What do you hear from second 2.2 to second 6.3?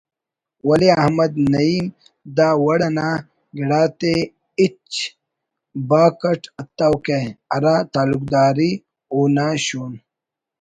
دا وڑ انا گڑاتے ہچ باک